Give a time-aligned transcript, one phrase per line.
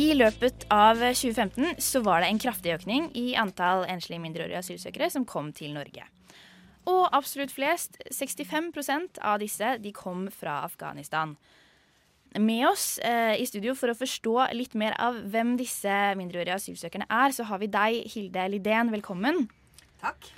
[0.00, 5.10] I løpet av 2015 så var det en kraftig økning i antall enslige mindreårige asylsøkere
[5.12, 6.06] som kom til Norge.
[6.88, 11.34] Og absolutt flest, 65% av disse, de kom fra Afghanistan.
[12.38, 17.10] Med oss eh, i studio for å forstå litt mer av hvem disse mindreårige asylsøkerne
[17.10, 18.94] er, så har vi deg, Hilde Lidén.
[18.94, 19.48] Velkommen.
[20.00, 20.30] Takk.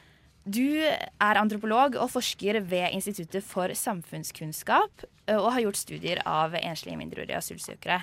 [0.42, 6.58] Du er antropolog og forsker ved Instituttet for samfunnskunnskap eh, og har gjort studier av
[6.58, 8.02] enslige mindreårige asylsøkere.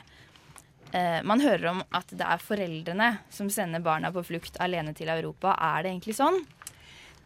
[0.92, 5.11] Eh, man hører om at det er foreldrene som sender barna på flukt alene til
[5.14, 5.54] Europa.
[5.54, 6.42] Er det egentlig sånn?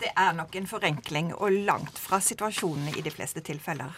[0.02, 3.94] Det er nok en forenkling, og langt fra situasjonen i de fleste tilfeller.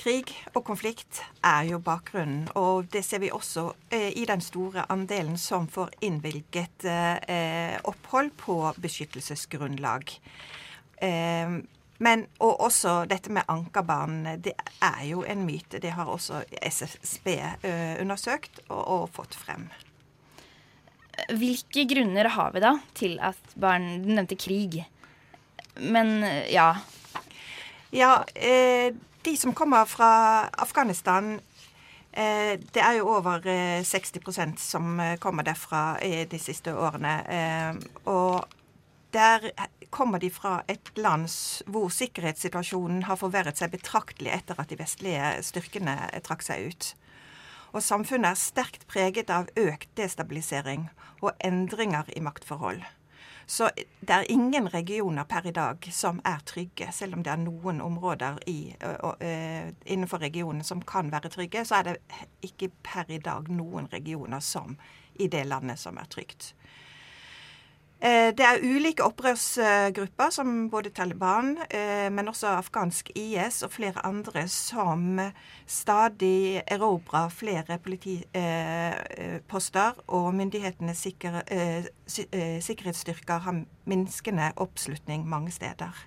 [0.00, 4.86] Krig og konflikt er jo bakgrunnen, og det ser vi også eh, i den store
[4.88, 10.14] andelen som får innvilget eh, opphold på beskyttelsesgrunnlag.
[11.04, 11.58] Eh,
[12.00, 15.76] men, og også dette med ankerbarn, det er jo en myte.
[15.82, 17.26] Det har også SSB
[18.00, 19.66] undersøkt og, og, fått frem.
[21.36, 24.78] Hvilke grunner har vi da til at barn Du nevnte krig.
[25.76, 26.70] Men ja.
[27.92, 31.34] Ja, eh, de som kommer fra Afghanistan
[32.12, 33.44] eh, det er jo over
[33.84, 37.18] 60% som kommer derfra de siste årene.
[38.08, 38.40] Og
[39.12, 39.50] der
[39.90, 41.28] kommer de fra et land
[41.70, 46.92] hvor sikkerhetssituasjonen har forverret seg betraktelig etter at de vestlige styrkene trakk seg ut.
[47.74, 50.88] Og samfunnet er sterkt preget av økt destabilisering
[51.20, 52.82] og endringer i maktforhold.
[53.50, 56.86] Så det er ingen regioner per i dag som er trygge.
[56.94, 61.64] Selv om det er noen områder i, uh, uh, innenfor regionen som kan være trygge,
[61.66, 61.96] så er det
[62.46, 64.76] ikke per i dag noen regioner som
[65.18, 66.52] i det landet som er trygt.
[68.00, 74.06] Eh, det er ulike opprørsgrupper, som både Taliban, eh, men også afghansk IS og flere
[74.06, 75.20] andre, som
[75.66, 78.40] stadig erobrer flere politiposter,
[80.08, 81.06] og myndighetenes
[82.08, 86.06] sikkerhetsstyrker har minskende oppslutning mange steder.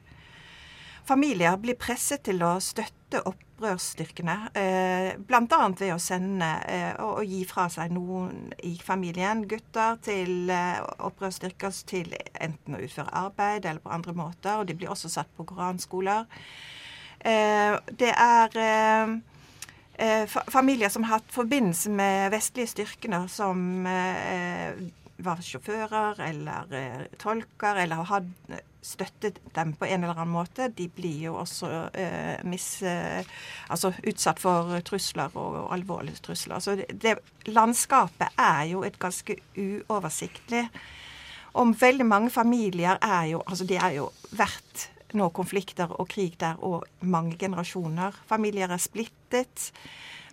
[1.06, 3.22] Familier blir presset til å støtte
[3.64, 5.60] opprørsstyrkene, eh, bl.a.
[5.80, 11.72] ved å sende eh, og, gi fra seg noen i familien, gutter, til eh, opprørsstyrker
[11.88, 14.60] til enten å utføre arbeid eller på andre måter.
[14.60, 16.28] Og de blir også satt på koranskoler.
[17.24, 19.22] det er
[20.52, 23.86] familier som har hatt forbindelse med vestlige styrkene, som
[25.26, 28.26] var sjåfører eller eh, tolker eller har
[28.84, 33.24] støttet dem på en eller annen måte, de blir jo også eh, mis, eh,
[33.72, 36.60] altså utsatt for trusler og, og alvorlige trusler.
[36.64, 37.16] Så det, det,
[37.48, 40.66] landskapet er jo et ganske uoversiktlig.
[41.60, 46.40] Om veldig mange familier er jo Altså de er jo verdt nå konflikter og krig
[46.42, 48.16] der og mange generasjoner.
[48.26, 49.70] Familier er splittet.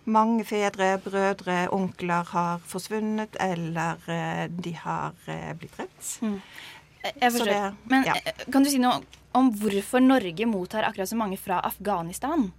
[0.09, 6.07] Mange fedre, brødre, onkler har forsvunnet, eller eh, de har eh, blitt drept.
[6.25, 6.39] Mm.
[7.03, 7.51] Jeg forstår.
[7.51, 8.15] Det, Men ja.
[8.25, 9.01] Eh, kan du si noe
[9.37, 12.49] om hvorfor Norge mottar akkurat så mange fra Afghanistan?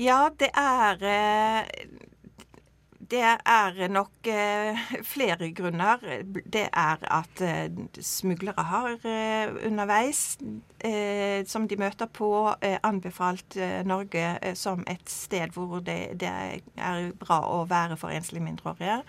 [0.00, 1.04] Ja, det er
[3.10, 4.78] det er nok eh,
[5.14, 6.02] flere grunner.
[6.44, 7.70] Det er at eh,
[8.04, 10.38] smuglere har eh, underveis,
[10.84, 12.30] eh, som de møter på,
[12.60, 16.32] eh, anbefalt eh, Norge som et sted hvor det, det,
[16.76, 19.02] er bra å være for enslige mindreårige.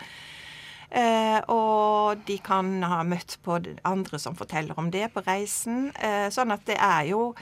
[1.53, 5.91] og de kan ha møtt på andre som forteller om det på reisen.
[6.31, 7.35] sånn at det er jo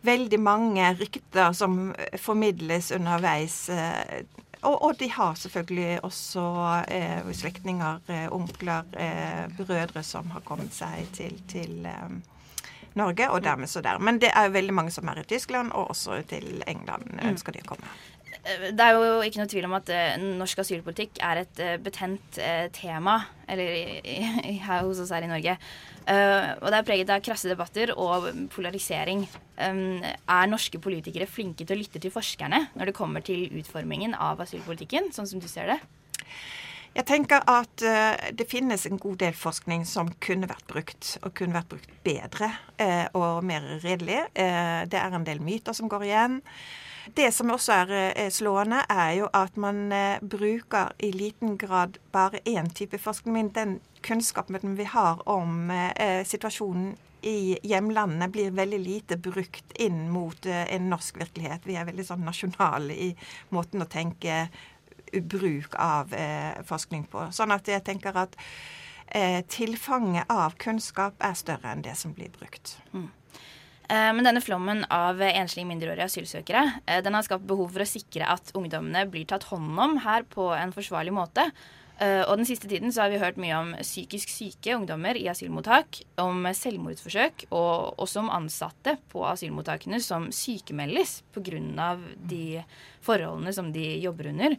[0.00, 3.68] veldig mange rykter som formidles underveis
[4.62, 6.46] og, og, de har selvfølgelig også
[6.88, 12.16] eh, slektninger, eh, onkler, eh, brødre som har kommet seg til, til eh,
[12.96, 13.98] Norge, og dermed så der.
[13.98, 17.26] Men det er jo veldig mange som er i Tyskland, og også til England mm.
[17.28, 17.90] ønsker de å komme.
[18.46, 21.74] Eh, det er jo ikke noe tvil om at uh, norsk asylpolitikk er et uh,
[21.82, 24.00] betent uh, tema eller
[24.66, 25.58] her hos oss her i Norge.
[26.06, 29.24] Og det er preget av krasse debatter og polarisering.
[29.58, 34.44] Er norske politikere flinke til å lytte til forskerne når det kommer til utformingen av
[34.44, 35.80] asylpolitikken, sånn som du ser det?
[36.96, 41.34] Jeg tenker at uh, det finnes en god del forskning som kunne vært brukt, og
[41.36, 42.48] kunne vært brukt bedre
[42.80, 44.22] uh, og mer redelig.
[44.32, 46.40] Det er en del myter som går igjen.
[47.14, 52.40] Det som også er, slående, er jo at man eh, bruker i liten grad bare
[52.48, 53.34] én type forskning.
[53.36, 53.76] Men den
[54.06, 56.94] kunnskapen vi har om eh, situasjonen
[57.26, 61.66] i hjemlandene, blir veldig lite brukt inn mot eh, en norsk virkelighet.
[61.66, 63.10] Vi er veldig sånn nasjonale i
[63.54, 64.46] måten å tenke
[65.10, 67.28] bruk av eh, forskning på.
[67.34, 68.38] Sånn at jeg tenker at
[69.54, 72.72] tilfanget av kunnskap er større enn det som blir brukt.
[72.90, 73.04] Mm.
[73.86, 76.64] Men denne flommen av enslige mindreårige asylsøkere
[77.06, 80.48] den har skapt behov for å sikre at ungdommene blir tatt hånd om her på
[80.58, 81.46] en forsvarlig måte.
[81.96, 85.28] Uh, og den siste tiden så har vi hørt mye om psykisk syke ungdommer i
[85.32, 91.96] asylmottak, om selvmordsforsøk, og også om ansatte på asylmottakene som sykemeldes pga.
[92.20, 92.62] de
[93.00, 94.58] forholdene som de jobber under.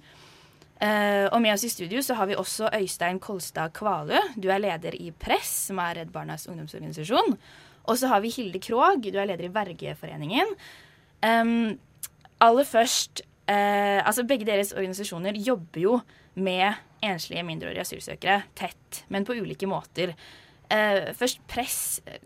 [0.78, 4.18] Uh, og med oss i studio så har vi også Øystein Kolstad Kvalø.
[4.36, 7.38] Du er leder i Press, som er Redd Barnas ungdomsorganisasjon.
[7.88, 10.54] Og så har vi Hilde Krogh, du er leder i Vergeforeningen.
[11.22, 11.80] Um,
[12.42, 16.00] aller først uh, Altså, begge deres organisasjoner jobber jo
[16.38, 20.16] med enslige mindreårige asylsøkere tett, men på ulike måter.
[20.68, 21.80] Uh, først press.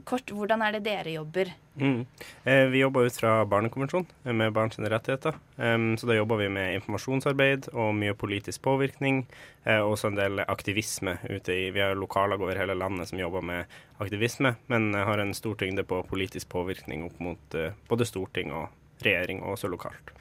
[0.08, 1.52] Kort, hvordan er det dere jobber?
[1.76, 2.06] Mm.
[2.44, 5.36] Eh, vi jobber ut fra Barnekonvensjonen eh, med barns rettigheter.
[5.56, 9.24] Um, så da jobber vi med informasjonsarbeid og mye politisk påvirkning.
[9.64, 13.22] Eh, og også en del aktivisme ute i Vi har lokallag over hele landet som
[13.22, 18.08] jobber med aktivisme, men har en stor tyngde på politisk påvirkning opp mot uh, både
[18.10, 18.68] storting og
[19.06, 20.12] regjering, og også lokalt.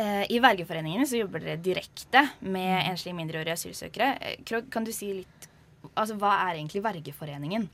[0.00, 2.90] Eh, I Vergeforeningen så jobber dere direkte med mm.
[2.90, 4.12] enslige mindreårige asylsøkere.
[4.20, 5.48] Eh, kan du si litt
[5.98, 7.64] Altså, hva er egentlig Vergeforeningen?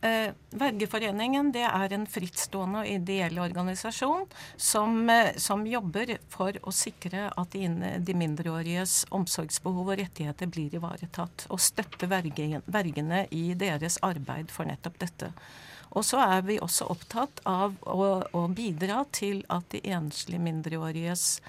[0.00, 6.70] Eh, Vergeforeningen det er en frittstående og ideell organisasjon som, eh, som, jobber for å
[6.70, 7.66] sikre at de,
[7.98, 11.48] de, mindreåriges omsorgsbehov og rettigheter blir ivaretatt.
[11.50, 15.32] Og støtte vergene i deres arbeid for nettopp dette.
[15.98, 21.40] Og så er vi også opptatt av å, å bidra til at de enslige mindreåriges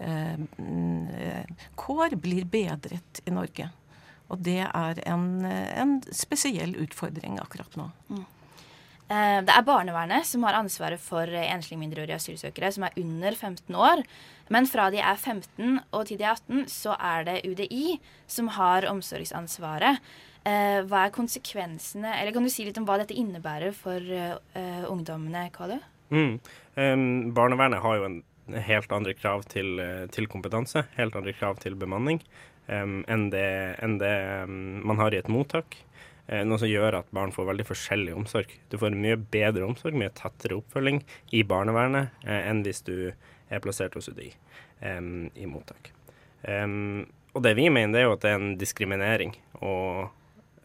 [0.00, 1.44] eh,
[1.76, 3.68] kår blir bedret i Norge.
[4.28, 7.88] Og det er en, en spesiell utfordring akkurat nå.
[8.12, 8.26] Mm.
[9.08, 13.72] Eh, det er barnevernet som har ansvaret for enslige mindreårige asylsøkere som er under 15
[13.74, 14.04] år.
[14.52, 17.98] Men fra de er 15 og til de er 18, så er det UDI
[18.28, 20.02] som har omsorgsansvaret.
[20.48, 24.84] Eh, hva er konsekvensene Eller kan du si litt om hva dette innebærer for uh,
[24.88, 25.74] ungdommene, Kalu?
[26.14, 26.38] Mm.
[26.78, 27.02] Um,
[27.36, 28.20] barnevernet har jo en
[28.64, 32.22] helt andre krav til, eh, til kompetanse, helt andre krav til bemanning
[32.68, 33.48] enn det,
[33.84, 35.78] enn det um, man har i et mottak.
[36.28, 38.52] Uh, noe som gjør at barn får veldig forskjellig omsorg.
[38.68, 41.00] Du får mye bedre omsorg, mye tettere oppfølging
[41.36, 42.94] i barnevernet uh, enn hvis du
[43.48, 44.34] er plassert hos UDI
[44.78, 45.88] i mottak.
[46.46, 49.32] og det vi mener, det er jo at det er en diskriminering.
[49.58, 50.12] og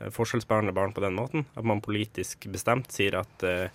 [0.03, 1.45] Eh, forskjellsbehandle barn på den måten.
[1.55, 3.67] At man politisk bestemt sier at uh,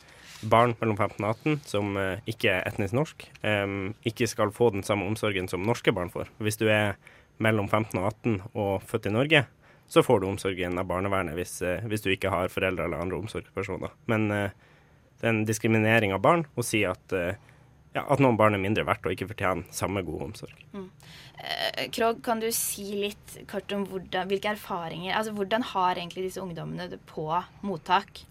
[0.48, 4.70] barn mellom 15 og 18 som uh, ikke er etnisk norsk, um, ikke skal få
[4.74, 6.30] den samme omsorgen som norske barn får.
[6.42, 6.98] Hvis du er
[7.44, 9.44] mellom 15 og 18 og født i Norge,
[9.88, 13.20] så får du omsorgen av barnevernet hvis, uh, hvis du ikke har foreldre eller andre
[13.22, 13.94] omsorgspersoner.
[14.10, 18.62] Men det er en diskriminering av barn å si at, ja, at noen barn er
[18.62, 20.60] mindre verdt og ikke fortjener samme gode omsorg.
[20.76, 20.90] Mm.
[21.38, 26.24] Eh, Krog, kan du si litt kort om hvordan, hvilke erfaringer altså Hvordan har egentlig
[26.26, 27.28] disse ungdommene det på
[27.62, 28.24] mottak?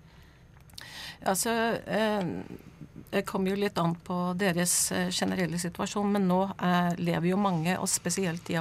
[1.23, 1.51] Altså,
[1.87, 2.27] eh,
[3.25, 6.39] kommer jo litt an på deres eh, generelle situasjon, men nå
[6.99, 8.57] lever jo mange, og spesielt de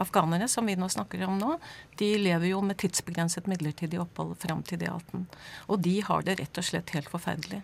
[0.00, 1.56] afghanere som vi nå snakker om nå,
[2.00, 5.26] de lever jo med tidsbegrenset midlertidig opphold fram til de 18.
[5.68, 7.60] Og de har det rett og slett helt forferdelig.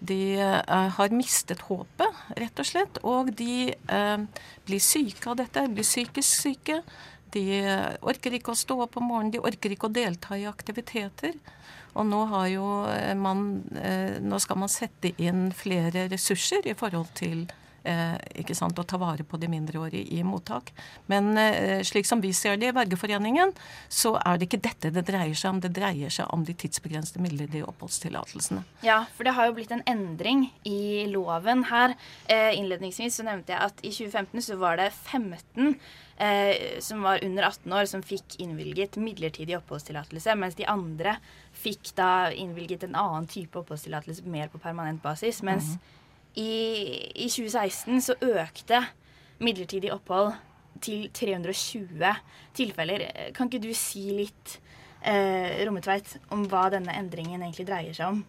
[0.00, 3.00] De har mistet håpet, rett og slett.
[3.04, 3.68] Og de
[4.64, 6.78] blir syke av dette, blir psykisk syke.
[7.34, 7.44] De
[8.02, 11.36] orker ikke å stå opp om morgenen, de orker ikke å delta i aktiviteter.
[11.98, 12.20] Og nå,
[13.18, 13.40] man,
[14.22, 18.98] nå skal man sette inn flere ressurser i forhold til Eh, ikke sant, å ta
[19.00, 20.72] vare på de mindreårige i mottak.
[21.10, 23.54] Men eh, slik som vi ser det i Vergeforeningen,
[23.88, 25.62] så er det ikke dette det dreier seg om.
[25.64, 28.64] Det dreier seg om de tidsbegrensede midlertidige oppholdstillatelsene.
[28.86, 31.96] Ja, for det har jo blitt en endring i loven her.
[32.28, 35.74] Eh, innledningsvis så nevnte jeg at i 2015 så var det 15
[36.20, 41.16] eh, som var under 18 år, som fikk innvilget midlertidig oppholdstillatelse, mens de andre
[41.56, 45.42] fikk da innvilget en annen type oppholdstillatelse mer på permanent basis.
[45.42, 45.96] mens mm
[46.38, 46.52] i,
[47.14, 48.84] i 2016 så økte
[49.40, 50.34] midlertidig opphold
[50.84, 52.12] til 320
[52.56, 53.06] tilfeller.
[53.36, 54.58] Kan ikke du si litt,
[55.02, 58.22] eh, Rommetveit, om hva denne endringen egentlig dreier seg om?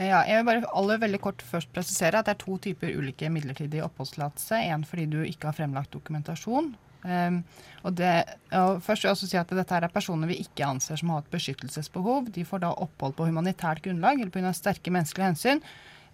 [0.00, 3.28] Ja, jeg vil bare aller veldig kort først presisere at det er to typer ulike
[3.30, 4.62] midlertidige oppholdstillatelse.
[4.72, 6.72] En fordi du ikke har fremlagt dokumentasjon.
[7.02, 7.40] Um,
[7.82, 8.10] og det,
[8.54, 11.24] og først vil jeg også si at Dette er personer vi ikke anser som har
[11.24, 12.30] et beskyttelsesbehov.
[12.32, 14.54] De får da opphold på humanitært grunnlag eller pga.
[14.54, 15.62] sterke menneskelige hensyn.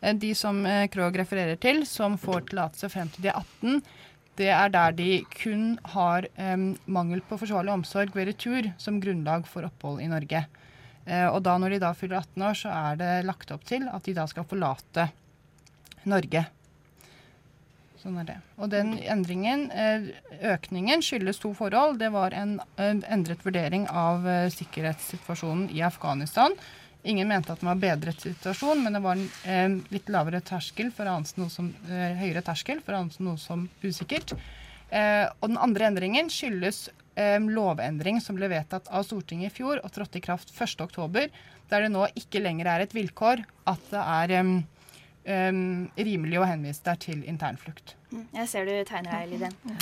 [0.01, 3.81] Eh, de som eh, Krog refererer til, som får tillatelse frem til de er 18,
[4.39, 9.49] det er der de kun har um, mangel på forsvarlig omsorg ved retur som grunnlag
[9.51, 10.45] for opphold i Norge.
[11.09, 13.89] Uh, og da når de da fyller 18 år, så er det lagt opp til
[13.91, 15.09] at de da skal forlate
[16.07, 16.45] Norge.
[17.99, 18.37] Sånn er det.
[18.63, 19.65] Og den endringen,
[20.47, 21.97] økningen, skyldes to forhold.
[21.99, 24.23] Det var en, en endret vurdering av
[24.55, 26.55] sikkerhetssituasjonen i Afghanistan
[27.03, 30.91] Ingen mente at det var bedret situasjon, men det var en eh, litt lavere terskel
[30.95, 34.35] for å anse noe som eh, høyere terskel for å anse noe som usikkert.
[34.91, 36.89] Eh, og den andre endringen skyldes
[37.19, 41.31] eh, lovendring som ble vedtatt av Stortinget i fjor og trådte i kraft 1.10,
[41.69, 44.55] der det nå ikke lenger er et vilkår at det er um,
[45.29, 45.63] um,
[46.01, 47.98] rimelig å henvise deg til internflukt.
[48.11, 48.25] Mm.
[48.33, 49.79] Jeg ser du tegner deg, Liden.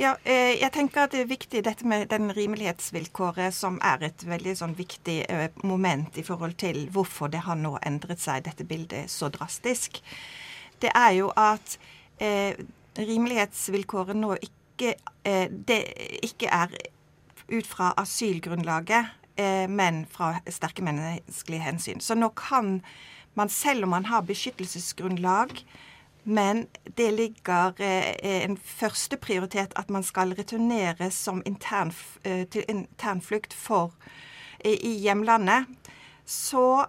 [0.00, 4.24] Ja, eh, jeg tenker at det er viktig dette med den rimelighetsvilkåret, som er et
[4.26, 8.66] veldig sånn viktig eh, moment i forhold til hvorfor det har nå endret seg, dette
[8.66, 10.00] bildet, så drastisk.
[10.82, 11.76] Det er jo at
[12.24, 12.58] eh,
[12.98, 14.96] rimelighetsvilkåret nå ikke,
[15.28, 15.82] eh, det
[16.24, 16.74] ikke er
[17.52, 22.00] ut fra asylgrunnlaget, eh, men fra sterke menneskelige hensyn.
[22.00, 22.80] Så nå kan
[23.34, 25.62] man, selv om man har beskyttelsesgrunnlag,
[26.22, 33.54] men det ligger eh, en førsteprioritet at man skal returnere som intern, eh, til internflukt
[33.54, 33.92] for
[34.60, 35.66] eh, i hjemlandet,
[36.24, 36.86] så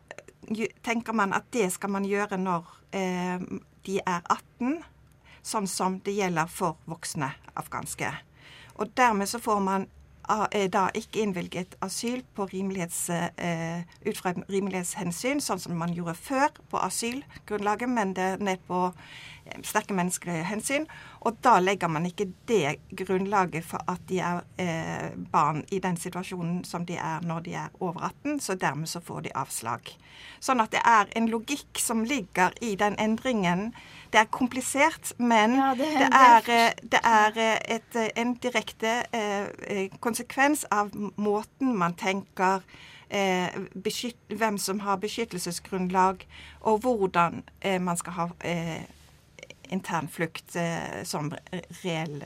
[0.83, 3.41] tenker man at det skal man gjøre når eh,
[3.85, 4.83] de er 18,
[5.43, 8.11] sånn som det gjelder for voksne afghanske.
[8.75, 9.87] Og dermed så får man
[10.29, 16.15] er da ikke innvilget asyl på rimelighets, uh, ut fra rimelighetshensyn, sånn som man gjorde
[16.15, 18.87] før på asylgrunnlaget, men det er ned på
[19.63, 20.85] sterke menneskelige hensyn.
[21.21, 25.97] Og da legger man ikke det grunnlaget for at de er eh, barn i den
[25.97, 29.93] situasjonen som de er når de er over 18, så dermed så får de avslag.
[30.43, 33.71] Sånn at det er en logikk som ligger i den endringen
[34.13, 38.35] det er komplisert, men ja, det, det, er, eh, det, er, eh, et, eh, en
[38.37, 42.61] direkte eh, konsekvens av måten man tenker
[43.09, 46.27] eh, beskytt, hvem som har beskyttelsesgrunnlag,
[46.61, 48.27] og hvordan eh, man skal ha
[49.73, 50.57] internflukt
[51.09, 51.31] som
[51.83, 52.21] reell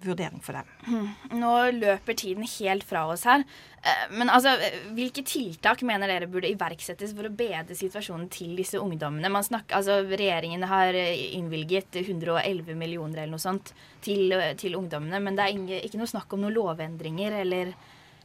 [0.00, 0.68] vurdering for dem.
[0.86, 1.38] Hmm.
[1.40, 3.42] Nå løper tiden helt fra oss her.
[3.82, 4.54] Eh, men altså,
[4.94, 9.30] hvilke tiltak mener dere burde iverksettes for å bedre situasjonen til disse ungdommene?
[9.32, 15.38] Man snakker, altså, regjeringen har innvilget 111 millioner eller noe sånt til, til ungdommene, men
[15.38, 17.74] det er ikke, ikke noe snakk om noen lovendringer eller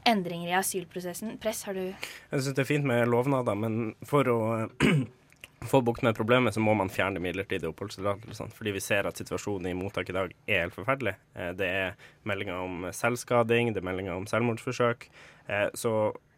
[0.09, 1.37] endringer i asylprosessen.
[1.41, 4.39] Press, har du Jeg syns det er fint med lovnader, men for å
[5.69, 8.49] få bukt med problemet, så må man fjerne midlertidige oppholdstillatelse.
[8.57, 11.15] Fordi vi ser at situasjonen i mottak i dag er helt forferdelig.
[11.35, 11.95] Eh, det er
[12.29, 15.09] meldinger om selvskading, det er meldinger om selvmordsforsøk.
[15.47, 15.93] Eh, så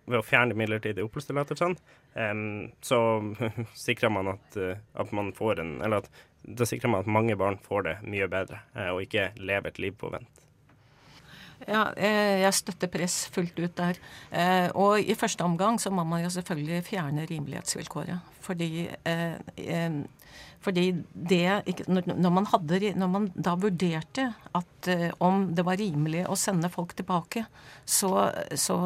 [0.05, 1.79] ved å fjerne midlertidige oppholdstillatelsene,
[2.85, 2.99] så
[3.87, 6.09] sikrer man at, eh, at, man får en Eller at,
[6.45, 8.61] da sikrer man at mange barn får det mye bedre,
[8.93, 10.45] og ikke lever et liv på vent.
[11.63, 13.97] Ja, eh, jeg støtter press fullt ut der.
[14.29, 18.33] Eh, og i første omgang så må man jo selvfølgelig fjerne rimelighetsvilkåret.
[18.45, 19.95] Fordi, eh,
[20.61, 24.89] fordi det når man, hadde, når man da vurderte at
[25.21, 27.45] om det var rimelig å sende folk tilbake,
[27.85, 28.77] så, så,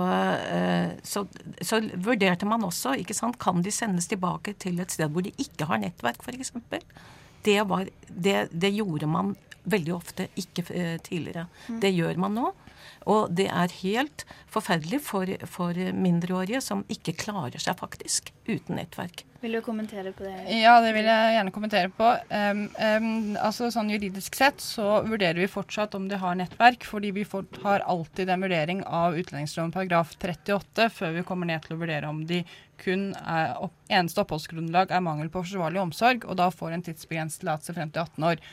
[1.03, 1.23] så,
[1.61, 5.31] så vurderte man også ikke sant, kan de sendes tilbake til et sted hvor de
[5.39, 6.51] ikke har nettverk, f.eks.
[7.47, 7.63] Det,
[8.11, 9.35] det, det gjorde man
[9.71, 10.65] veldig ofte ikke
[11.05, 11.47] tidligere.
[11.67, 11.79] Mm.
[11.83, 12.51] Det gjør man nå.
[13.07, 19.23] Og det er helt forferdelig for, for mindreårige som ikke klarer seg faktisk uten nettverk.
[19.39, 20.35] Vil du kommentere på det?
[20.59, 22.07] Ja, det vil jeg gjerne kommentere på.
[22.27, 27.13] Um, um, altså sånn Juridisk sett så vurderer vi fortsatt om de har nettverk, fordi
[27.15, 31.77] vi får, har alltid en vurdering av utlendingsloven paragraf 38 før vi kommer ned til
[31.77, 32.43] å vurdere om de
[32.79, 37.43] kun er opp, eneste oppholdsgrunnlag er mangel på forsvarlig omsorg, og da får en tidsbegrenset
[37.43, 38.43] tillatelse frem til 18 år.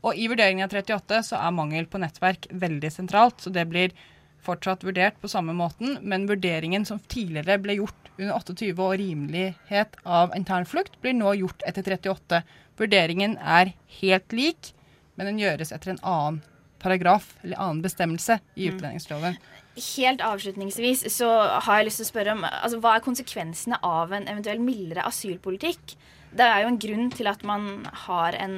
[0.00, 3.92] Og i vurderingen av 38 så er mangel på nettverk veldig sentralt, så det blir
[4.40, 9.98] fortsatt vurdert på samme måten, men vurderingen som tidligere ble gjort under 28 og rimelighet
[10.04, 12.42] av internflukt, blir nå gjort etter 38.
[12.80, 14.72] Vurderingen er helt lik,
[15.16, 16.40] men den gjøres etter en annen
[16.80, 18.76] paragraf eller annen bestemmelse i mm.
[18.76, 19.36] utlendingsloven.
[19.80, 21.28] Helt avslutningsvis så
[21.66, 25.04] har jeg lyst til å spørre om altså, hva er konsekvensene av en eventuell mildere
[25.08, 25.94] asylpolitikk?
[26.32, 28.56] Det er jo en grunn til at man har en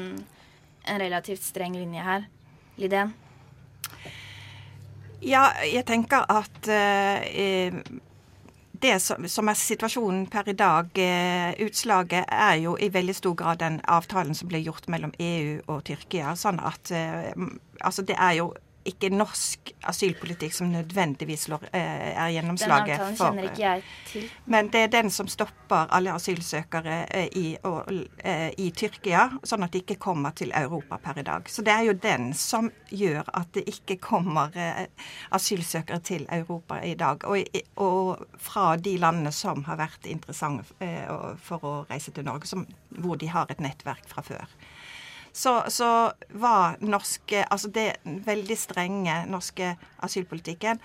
[0.85, 2.25] en relativt streng linje her.
[2.81, 3.13] Lidén?
[5.23, 7.75] Ja, jeg tenker at eh,
[8.83, 13.37] det som, som, er situasjonen per i dag, eh, utslaget, er jo i veldig stor
[13.39, 16.35] grad den avtalen som ble gjort mellom EU og Tyrkia.
[16.39, 17.31] Sånn at eh,
[17.83, 18.53] Altså, det er jo
[18.89, 24.27] ikke norsk asylpolitikk som nødvendigvis eh, er gjennomslaget den avtalen kjenner ikke jeg til.
[24.51, 27.93] Men det er den som stopper alle asylsøkere eh, i, og,
[28.25, 31.51] eh, i, Tyrkia, sånn at de ikke kommer til Europa per i dag.
[31.51, 34.55] Så det er jo den som gjør at det ikke kommer
[35.31, 37.25] asylsøkere til Europa i dag.
[37.29, 40.91] Og, og fra de landene som har vært interessante
[41.43, 42.67] for å reise til Norge, som,
[42.99, 44.57] hvor de har et nettverk fra før
[45.33, 50.81] så, så var norske Altså det veldig strenge norske asylpolitikken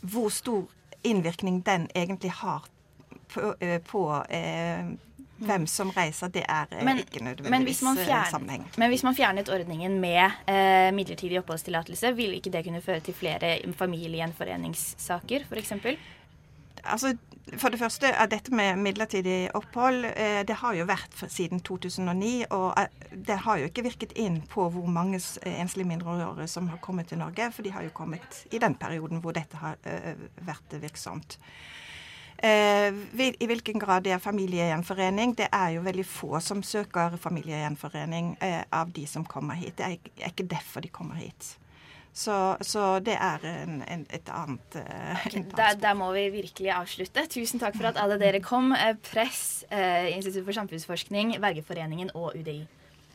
[0.00, 0.64] Hvor stor
[1.04, 2.64] innvirkning den egentlig har
[3.34, 4.84] på, eh, på eh,
[5.44, 8.68] hvem som reiser, det er eh, Men- ikke nødvendigvis man eh, sammenheng.
[8.78, 13.14] men hvis man fjernet ordningen med eh, midlertidig oppholdstillatelse, ville ikke det kunne føre til
[13.14, 15.72] flere familiegjenforeningssaker, f.eks.?
[16.84, 21.60] Altså, for det første er dette med midlertidig opphold eh, Det har jo vært siden
[21.60, 26.48] 2009, og eh, det har jo ikke virket inn på hvor mange eh, enslige mindreårige
[26.48, 29.60] som har kommet til Norge, for de har jo kommet i den perioden hvor dette
[29.60, 29.76] har
[30.44, 31.38] vært virksomt.
[32.44, 35.36] I hvilken grad det er familiegjenforening?
[35.38, 38.34] Det er jo veldig få som søker familiegjenforening
[38.74, 39.78] av de som kommer hit.
[39.78, 41.54] Det er ikke derfor de kommer hit.
[42.14, 46.70] Så, så det er en, en, et annet eh, okay, Der, der må vi virkelig
[46.70, 47.24] avslutte.
[47.26, 48.70] Tusen takk for at alle dere kom.
[48.70, 52.60] Eh, Press, eh, Institutt for samfunnsforskning, Vergeforeningen og UDI.